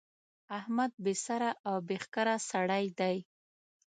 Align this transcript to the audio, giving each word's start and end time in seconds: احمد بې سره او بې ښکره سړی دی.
احمد 0.57 0.91
بې 1.03 1.13
سره 1.25 1.49
او 1.67 1.75
بې 1.87 1.97
ښکره 2.03 2.35
سړی 2.51 2.85
دی. 2.99 3.17